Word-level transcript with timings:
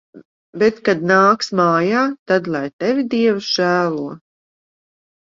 Bet 0.61 0.77
kad 0.87 1.01
nāks 1.09 1.51
mājā, 1.59 2.05
tad 2.31 2.49
lai 2.55 2.61
tevi 2.83 3.03
Dievs 3.11 3.51
žēlo. 3.59 4.07